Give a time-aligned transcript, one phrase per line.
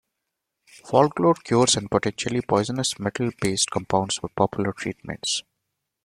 [0.83, 5.43] Folklore cures and potentially poisonous metal-based compounds were popular treatments.